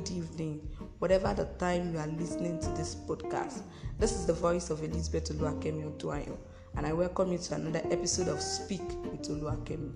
good 0.00 0.10
evening, 0.12 0.66
whatever 0.98 1.34
the 1.34 1.44
time 1.58 1.92
you 1.92 1.98
are 1.98 2.06
listening 2.06 2.58
to 2.58 2.68
this 2.70 2.94
podcast. 2.94 3.62
This 3.98 4.12
is 4.12 4.24
the 4.24 4.32
voice 4.32 4.70
of 4.70 4.82
Elizabeth 4.82 5.30
Oluwakemi 5.30 5.92
Oduayo, 5.92 6.38
and 6.76 6.86
I 6.86 6.92
welcome 6.94 7.32
you 7.32 7.36
to 7.38 7.54
another 7.54 7.82
episode 7.90 8.28
of 8.28 8.40
Speak 8.40 8.80
with 9.10 9.28
Oluwakemi. 9.28 9.92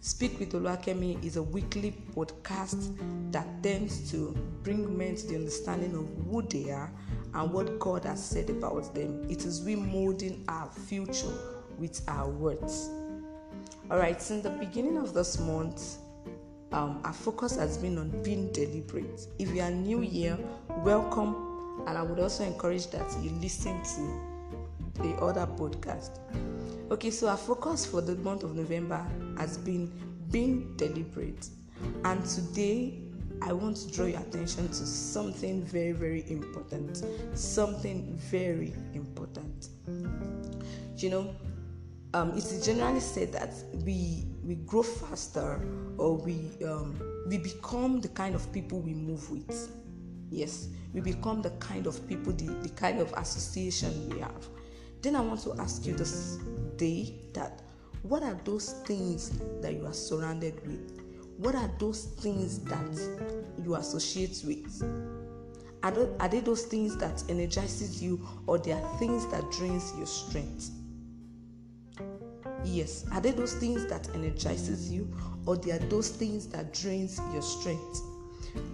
Speak 0.00 0.40
with 0.40 0.52
Oluwakemi 0.52 1.22
is 1.22 1.36
a 1.36 1.42
weekly 1.42 2.02
podcast 2.14 2.96
that 3.30 3.46
tends 3.62 4.10
to 4.10 4.34
bring 4.62 4.96
men 4.96 5.16
to 5.16 5.26
the 5.26 5.34
understanding 5.34 5.94
of 5.94 6.08
who 6.30 6.40
they 6.40 6.70
are 6.70 6.90
and 7.34 7.52
what 7.52 7.78
God 7.78 8.04
has 8.04 8.24
said 8.24 8.48
about 8.48 8.94
them. 8.94 9.26
It 9.28 9.44
is 9.44 9.62
we 9.62 9.76
molding 9.76 10.44
our 10.48 10.70
future 10.70 11.34
with 11.78 12.00
our 12.08 12.30
words. 12.30 12.88
All 13.90 13.98
right, 13.98 14.20
since 14.22 14.44
the 14.44 14.50
beginning 14.50 14.96
of 14.96 15.12
this 15.12 15.38
month, 15.38 15.98
um, 16.72 17.00
our 17.04 17.12
focus 17.12 17.56
has 17.56 17.78
been 17.78 17.98
on 17.98 18.10
being 18.22 18.52
deliberate. 18.52 19.26
If 19.38 19.54
you 19.54 19.62
are 19.62 19.70
new 19.70 20.00
here, 20.00 20.38
welcome, 20.84 21.84
and 21.86 21.96
I 21.96 22.02
would 22.02 22.18
also 22.18 22.44
encourage 22.44 22.88
that 22.88 23.06
you 23.22 23.30
listen 23.40 23.80
to 23.82 25.02
the 25.02 25.14
other 25.16 25.46
podcast. 25.46 26.18
Okay, 26.90 27.10
so 27.10 27.28
our 27.28 27.36
focus 27.36 27.86
for 27.86 28.00
the 28.00 28.16
month 28.16 28.42
of 28.42 28.54
November 28.54 29.04
has 29.38 29.58
been 29.58 29.90
being 30.30 30.76
deliberate, 30.76 31.48
and 32.04 32.24
today 32.24 33.00
I 33.42 33.52
want 33.52 33.76
to 33.76 33.92
draw 33.92 34.06
your 34.06 34.20
attention 34.20 34.68
to 34.68 34.74
something 34.74 35.62
very, 35.62 35.92
very 35.92 36.24
important. 36.30 37.04
Something 37.34 38.14
very 38.30 38.72
important. 38.94 39.68
You 40.96 41.10
know, 41.10 41.36
um, 42.14 42.30
it 42.32 42.44
is 42.44 42.64
generally 42.64 43.00
said 43.00 43.32
that 43.32 43.52
we 43.84 44.24
we 44.46 44.54
grow 44.54 44.82
faster 44.82 45.60
or 45.98 46.16
we 46.16 46.50
um, 46.64 47.00
we 47.26 47.38
become 47.38 48.00
the 48.00 48.08
kind 48.08 48.34
of 48.34 48.52
people 48.52 48.80
we 48.80 48.94
move 48.94 49.28
with. 49.30 49.72
Yes, 50.30 50.68
we 50.92 51.00
become 51.00 51.42
the 51.42 51.50
kind 51.50 51.86
of 51.86 52.06
people, 52.08 52.32
the, 52.32 52.46
the 52.62 52.68
kind 52.70 53.00
of 53.00 53.12
association 53.16 54.10
we 54.10 54.20
have. 54.20 54.46
Then 55.02 55.16
I 55.16 55.20
want 55.20 55.40
to 55.42 55.54
ask 55.60 55.84
you 55.84 55.94
this 55.94 56.38
day 56.76 57.14
that 57.34 57.62
what 58.02 58.22
are 58.22 58.38
those 58.44 58.72
things 58.86 59.32
that 59.60 59.74
you 59.74 59.86
are 59.86 59.92
surrounded 59.92 60.64
with? 60.66 61.00
What 61.38 61.54
are 61.54 61.70
those 61.78 62.04
things 62.04 62.60
that 62.64 63.62
you 63.62 63.74
associate 63.74 64.42
with? 64.46 64.82
Are, 65.82 66.28
they, 66.28 66.40
those 66.40 66.62
things 66.62 66.96
that 66.96 67.22
energizes 67.28 68.02
you 68.02 68.26
or 68.46 68.58
they 68.58 68.72
are 68.72 68.98
things 68.98 69.26
that 69.28 69.48
drains 69.52 69.92
your 69.96 70.06
strength? 70.06 70.70
Yes. 72.64 73.04
Are 73.12 73.20
they 73.20 73.30
those 73.30 73.54
things 73.54 73.86
that 73.86 74.08
energizes 74.14 74.90
you 74.90 75.08
or 75.46 75.56
they 75.56 75.72
are 75.72 75.78
those 75.78 76.08
things 76.08 76.46
that 76.48 76.72
drains 76.72 77.20
your 77.32 77.42
strength? 77.42 78.00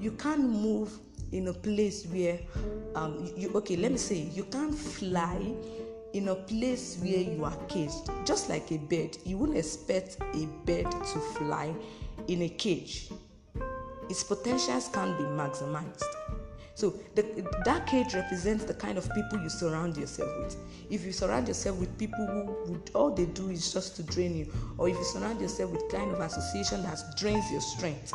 You 0.00 0.12
can't 0.12 0.48
move 0.48 0.98
in 1.32 1.48
a 1.48 1.52
place 1.52 2.06
where 2.06 2.38
um 2.94 3.30
you 3.36 3.50
okay, 3.54 3.76
let 3.76 3.92
me 3.92 3.98
say 3.98 4.16
you 4.16 4.44
can't 4.44 4.74
fly 4.74 5.54
in 6.12 6.28
a 6.28 6.34
place 6.34 6.98
where 7.00 7.20
you 7.20 7.44
are 7.44 7.56
caged. 7.68 8.10
Just 8.24 8.48
like 8.48 8.70
a 8.70 8.78
bird, 8.78 9.16
you 9.24 9.38
wouldn't 9.38 9.58
expect 9.58 10.18
a 10.20 10.46
bird 10.66 10.90
to 10.90 11.18
fly 11.36 11.74
in 12.28 12.42
a 12.42 12.48
cage. 12.48 13.10
Its 14.08 14.22
potentials 14.22 14.88
can't 14.92 15.16
be 15.16 15.24
maximized. 15.24 16.04
So 16.82 16.92
the, 17.14 17.22
that 17.64 17.86
cage 17.86 18.12
represents 18.12 18.64
the 18.64 18.74
kind 18.74 18.98
of 18.98 19.08
people 19.14 19.38
you 19.38 19.48
surround 19.48 19.96
yourself 19.96 20.36
with. 20.38 20.56
If 20.90 21.04
you 21.04 21.12
surround 21.12 21.46
yourself 21.46 21.78
with 21.78 21.96
people 21.96 22.26
who 22.26 22.72
would 22.72 22.90
all 22.92 23.14
they 23.14 23.26
do 23.26 23.50
is 23.50 23.72
just 23.72 23.94
to 23.98 24.02
drain 24.02 24.34
you, 24.34 24.52
or 24.78 24.88
if 24.88 24.96
you 24.96 25.04
surround 25.04 25.40
yourself 25.40 25.70
with 25.70 25.88
kind 25.92 26.10
of 26.10 26.18
association 26.18 26.82
that 26.82 26.98
drains 27.16 27.48
your 27.52 27.60
strength, 27.60 28.12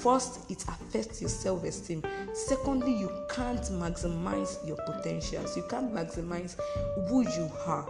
first 0.00 0.50
it 0.50 0.62
affects 0.68 1.22
your 1.22 1.30
self-esteem. 1.30 2.02
Secondly, 2.34 2.94
you 2.94 3.10
can't 3.30 3.62
maximize 3.62 4.58
your 4.68 4.76
potentials. 4.84 5.56
You 5.56 5.64
can't 5.70 5.90
maximize 5.94 6.60
who 7.08 7.22
you 7.22 7.50
are. 7.64 7.88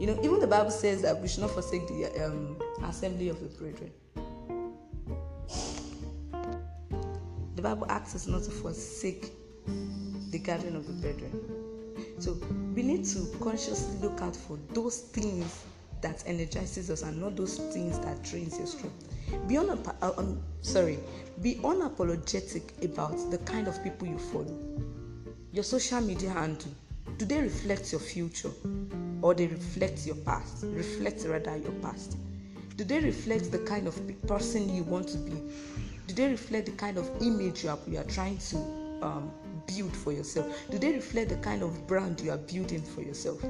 You 0.00 0.08
know, 0.08 0.18
even 0.24 0.40
the 0.40 0.48
Bible 0.48 0.72
says 0.72 1.00
that 1.02 1.20
we 1.20 1.28
should 1.28 1.42
not 1.42 1.52
forsake 1.52 1.86
the 1.86 2.26
um, 2.26 2.56
assembly 2.82 3.28
of 3.28 3.38
the 3.38 3.46
brethren. 3.56 3.92
The 7.58 7.62
Bible 7.62 7.90
asks 7.90 8.14
us 8.14 8.28
not 8.28 8.44
to 8.44 8.52
forsake 8.52 9.32
the 10.30 10.38
gathering 10.38 10.76
of 10.76 10.86
the 10.86 10.92
brethren. 10.92 11.32
So 12.20 12.34
we 12.72 12.84
need 12.84 13.04
to 13.06 13.26
consciously 13.40 13.98
look 13.98 14.22
out 14.22 14.36
for 14.36 14.60
those 14.74 15.00
things 15.00 15.64
that 16.00 16.22
energizes 16.24 16.88
us 16.88 17.02
and 17.02 17.20
not 17.20 17.34
those 17.34 17.58
things 17.58 17.98
that 17.98 18.22
drains 18.22 18.56
your 18.58 18.68
strength. 18.68 19.12
Be 19.48 19.58
un- 19.58 19.70
uh, 19.70 20.12
um, 20.16 20.40
sorry, 20.62 21.00
be 21.42 21.56
unapologetic 21.56 22.84
about 22.84 23.28
the 23.32 23.38
kind 23.38 23.66
of 23.66 23.82
people 23.82 24.06
you 24.06 24.18
follow. 24.18 24.56
Your 25.50 25.64
social 25.64 26.00
media 26.00 26.30
handle, 26.30 26.70
do 27.16 27.24
they 27.24 27.40
reflect 27.40 27.90
your 27.90 28.00
future 28.00 28.52
or 29.20 29.34
they 29.34 29.48
reflect 29.48 30.06
your 30.06 30.14
past? 30.14 30.62
Reflect 30.62 31.24
rather 31.26 31.56
your 31.56 31.72
past. 31.82 32.18
Do 32.76 32.84
they 32.84 33.00
reflect 33.00 33.50
the 33.50 33.58
kind 33.58 33.88
of 33.88 34.00
person 34.28 34.72
you 34.72 34.84
want 34.84 35.08
to 35.08 35.18
be 35.18 35.42
do 36.08 36.14
they 36.14 36.30
reflect 36.30 36.66
the 36.66 36.72
kind 36.72 36.96
of 36.96 37.06
image 37.20 37.62
you 37.62 37.68
are, 37.68 37.78
you 37.86 37.98
are 37.98 38.04
trying 38.04 38.38
to 38.38 38.56
um, 39.02 39.30
build 39.66 39.94
for 39.94 40.10
yourself? 40.10 40.46
Do 40.70 40.78
they 40.78 40.92
reflect 40.92 41.28
the 41.28 41.36
kind 41.36 41.62
of 41.62 41.86
brand 41.86 42.20
you 42.22 42.30
are 42.30 42.38
building 42.38 42.80
for 42.80 43.02
yourself? 43.02 43.44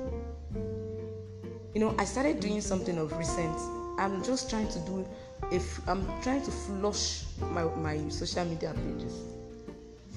You 1.72 1.80
know, 1.80 1.94
I 1.98 2.04
started 2.04 2.40
doing 2.40 2.60
something 2.60 2.98
of 2.98 3.16
recent. 3.16 3.56
I'm 3.96 4.24
just 4.24 4.50
trying 4.50 4.66
to 4.68 4.78
do 4.80 5.08
if 5.52 5.88
I'm 5.88 6.04
trying 6.20 6.42
to 6.42 6.50
flush 6.50 7.22
my, 7.52 7.62
my 7.76 8.08
social 8.08 8.44
media 8.44 8.74
pages. 8.74 9.14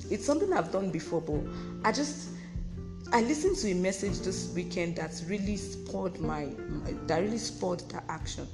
It's 0.10 0.26
something 0.26 0.52
I've 0.52 0.72
done 0.72 0.90
before, 0.90 1.22
but 1.22 1.42
I 1.88 1.92
just 1.92 2.30
I 3.14 3.22
listened 3.22 3.58
to 3.58 3.70
a 3.70 3.76
message 3.76 4.20
this 4.20 4.52
weekend 4.56 4.96
that 4.96 5.22
really 5.28 5.58
spurred 5.58 6.20
my, 6.20 6.48
that 7.06 7.20
really 7.20 7.38
spurred 7.38 7.82
the 7.82 8.02
action. 8.10 8.48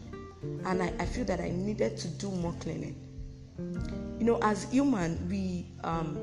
And 0.65 0.83
I, 0.83 0.93
I 0.99 1.05
feel 1.05 1.23
that 1.25 1.39
I 1.39 1.51
needed 1.51 1.95
to 1.97 2.07
do 2.09 2.29
more 2.31 2.53
cleaning 2.59 3.06
you 4.19 4.25
know 4.25 4.39
as 4.41 4.69
human 4.71 5.17
we 5.29 5.65
um, 5.83 6.17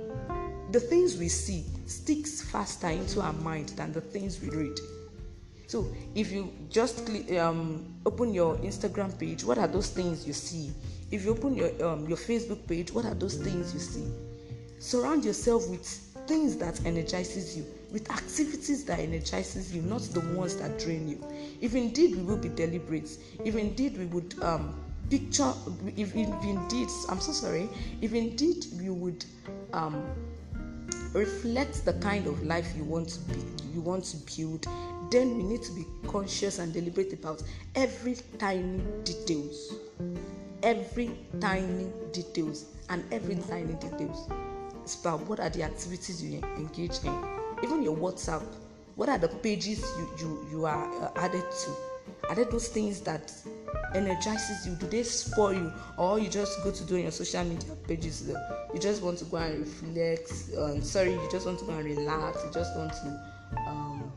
the 0.70 0.80
things 0.80 1.16
we 1.16 1.28
see 1.28 1.64
sticks 1.86 2.42
faster 2.42 2.88
into 2.88 3.20
our 3.20 3.32
mind 3.32 3.68
than 3.70 3.92
the 3.92 4.00
things 4.00 4.40
we 4.40 4.50
read. 4.50 4.78
So 5.66 5.86
if 6.14 6.30
you 6.30 6.52
just 6.70 7.06
click, 7.06 7.32
um, 7.38 7.94
open 8.06 8.32
your 8.34 8.56
instagram 8.56 9.18
page 9.18 9.44
what 9.44 9.58
are 9.58 9.66
those 9.66 9.88
things 9.88 10.26
you 10.26 10.32
see? 10.32 10.72
If 11.10 11.24
you 11.24 11.30
open 11.30 11.54
your 11.54 11.70
um, 11.84 12.06
your 12.08 12.16
facebook 12.16 12.66
page 12.66 12.92
what 12.92 13.04
are 13.04 13.14
those 13.14 13.36
things 13.36 13.72
you 13.72 13.80
see? 13.80 14.04
Surround 14.78 15.24
yourself 15.24 15.68
with 15.68 15.86
things 16.26 16.56
that 16.56 16.84
energizes 16.84 17.56
you 17.56 17.64
with 17.92 18.10
activities 18.10 18.84
that 18.84 18.98
energizes 18.98 19.74
you 19.74 19.82
not 19.82 20.02
the 20.02 20.20
ones 20.36 20.56
that 20.56 20.78
drain 20.78 21.08
you. 21.08 21.24
If 21.60 21.74
indeed 21.74 22.16
we 22.16 22.22
will 22.22 22.36
be 22.36 22.48
deliberate 22.48 23.10
if 23.44 23.56
indeed 23.56 23.96
we 23.98 24.06
would 24.06 24.34
um, 24.42 24.74
picture 25.10 25.52
if, 25.96 26.14
if 26.16 26.44
indeed 26.44 26.88
i'm 27.08 27.20
so 27.20 27.32
sorry 27.32 27.68
if 28.00 28.14
indeed 28.14 28.64
you 28.80 28.94
would 28.94 29.24
um, 29.72 30.04
reflect 31.12 31.84
the 31.84 31.92
kind 31.94 32.26
of 32.26 32.42
life 32.42 32.72
you 32.76 32.84
want 32.84 33.08
to 33.08 33.20
be 33.20 33.40
you 33.72 33.80
want 33.80 34.04
to 34.04 34.16
build 34.36 34.66
then 35.10 35.36
we 35.36 35.44
need 35.44 35.62
to 35.62 35.72
be 35.72 35.84
conscious 36.08 36.58
and 36.58 36.72
deliberate 36.72 37.12
about 37.12 37.42
every 37.74 38.16
tiny 38.38 38.82
details. 39.04 39.74
Every 40.62 41.10
tiny 41.40 41.92
details 42.12 42.64
and 42.88 43.04
every 43.12 43.36
tiny 43.36 43.74
details. 43.74 44.28
About 45.00 45.20
what 45.28 45.40
are 45.40 45.50
the 45.50 45.62
activities 45.62 46.22
you 46.22 46.42
engage 46.56 46.98
in. 47.04 47.24
Even 47.62 47.82
your 47.82 47.96
whatsapp 47.96 48.42
what 48.96 49.08
are 49.08 49.18
the 49.18 49.28
pages 49.28 49.80
you 49.98 50.08
you, 50.18 50.46
you 50.50 50.66
are 50.66 51.02
uh, 51.02 51.10
added 51.16 51.42
to? 51.50 52.28
Are 52.28 52.34
there 52.36 52.44
those 52.44 52.68
things 52.68 53.00
that 53.00 53.32
energizes 53.94 54.66
you? 54.66 54.74
Do 54.74 54.86
they 54.86 55.02
spoil 55.02 55.54
you, 55.54 55.72
or 55.96 56.18
you 56.18 56.28
just 56.28 56.62
go 56.62 56.70
to 56.70 56.84
do 56.84 56.96
your 56.96 57.10
social 57.10 57.44
media 57.44 57.74
pages? 57.86 58.28
You 58.72 58.80
just 58.80 59.02
want 59.02 59.18
to 59.18 59.24
go 59.26 59.38
and 59.38 59.60
reflect. 59.60 60.32
Um, 60.58 60.82
sorry, 60.82 61.12
you 61.12 61.28
just 61.30 61.46
want 61.46 61.58
to 61.60 61.64
go 61.64 61.72
and 61.72 61.84
relax. 61.84 62.42
You 62.44 62.50
just 62.52 62.76
want 62.76 62.92
to 62.92 63.20
um, 63.66 64.12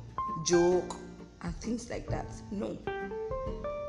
joke 0.45 0.95
and 1.41 1.55
things 1.57 1.89
like 1.89 2.07
that. 2.07 2.27
No. 2.51 2.77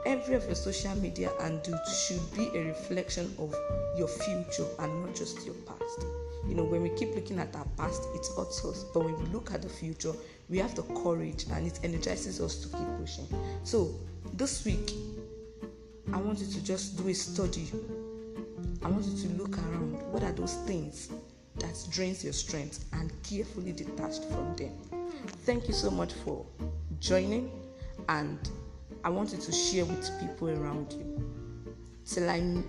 Every 0.07 0.35
of 0.35 0.45
your 0.47 0.55
social 0.55 0.95
media 0.97 1.31
and 1.41 1.63
do 1.63 1.75
should 2.07 2.35
be 2.35 2.49
a 2.57 2.65
reflection 2.65 3.35
of 3.39 3.55
your 3.97 4.09
future 4.09 4.67
and 4.79 5.05
not 5.05 5.15
just 5.15 5.45
your 5.45 5.55
past. 5.67 6.07
You 6.49 6.55
know, 6.55 6.65
when 6.65 6.83
we 6.83 6.89
keep 6.91 7.15
looking 7.15 7.39
at 7.39 7.55
our 7.55 7.67
past, 7.77 8.05
it 8.15 8.27
hurts 8.35 8.65
us. 8.65 8.85
But 8.95 9.05
when 9.05 9.19
we 9.19 9.27
look 9.27 9.53
at 9.53 9.61
the 9.61 9.69
future, 9.69 10.13
we 10.49 10.57
have 10.59 10.75
the 10.75 10.83
courage 11.03 11.45
and 11.53 11.67
it 11.67 11.79
energizes 11.83 12.41
us 12.41 12.57
to 12.63 12.69
keep 12.69 12.87
pushing. 12.99 13.27
So, 13.65 13.95
this 14.33 14.65
week, 14.65 14.93
I 16.13 16.17
want 16.17 16.39
you 16.41 16.47
to 16.47 16.65
just 16.65 16.97
do 16.97 17.09
a 17.09 17.15
study. 17.15 17.69
I 18.83 18.89
want 18.89 19.05
you 19.05 19.29
to 19.29 19.43
look 19.43 19.59
around. 19.59 20.13
What 20.13 20.23
are 20.23 20.33
those 20.33 20.55
things 20.67 21.11
that 21.59 21.75
drains 21.91 22.25
your 22.25 22.33
strength 22.33 22.85
and 22.93 23.13
carefully 23.23 23.73
detached 23.73 24.25
from 24.25 24.57
them? 24.57 24.73
Thank 25.45 25.69
you 25.69 25.75
so 25.75 25.91
much 25.91 26.13
for 26.13 26.47
joining, 27.01 27.51
and 28.09 28.39
I 29.05 29.11
want 29.11 29.33
you 29.33 29.39
to 29.39 29.53
share 29.53 29.85
with 29.85 30.11
people 30.21 30.49
around 30.51 30.93
you. 30.93 31.23
Till 32.05 32.31
I 32.31 32.63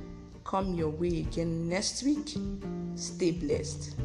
come 0.44 0.74
your 0.74 0.90
way 0.90 1.20
again 1.20 1.70
next 1.70 2.04
week. 2.04 2.36
Stay 2.96 3.32
blessed. 3.32 3.96